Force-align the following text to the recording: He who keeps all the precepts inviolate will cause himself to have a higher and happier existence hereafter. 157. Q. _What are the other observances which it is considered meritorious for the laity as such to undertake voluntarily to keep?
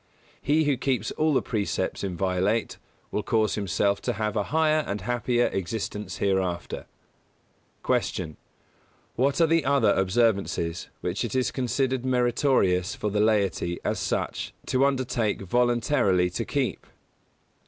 He 0.41 0.63
who 0.63 0.77
keeps 0.77 1.11
all 1.11 1.31
the 1.35 1.43
precepts 1.43 2.03
inviolate 2.03 2.79
will 3.11 3.21
cause 3.21 3.53
himself 3.53 4.01
to 4.01 4.13
have 4.13 4.35
a 4.35 4.45
higher 4.49 4.79
and 4.87 5.01
happier 5.01 5.45
existence 5.53 6.17
hereafter. 6.17 6.87
157. 7.85 8.33
Q. 8.33 9.23
_What 9.23 9.39
are 9.39 9.45
the 9.47 9.63
other 9.63 9.93
observances 9.93 10.89
which 11.01 11.23
it 11.23 11.35
is 11.35 11.51
considered 11.51 12.03
meritorious 12.03 12.95
for 12.95 13.11
the 13.11 13.21
laity 13.21 13.77
as 13.85 13.99
such 13.99 14.55
to 14.65 14.85
undertake 14.87 15.43
voluntarily 15.43 16.31
to 16.31 16.45
keep? 16.45 16.87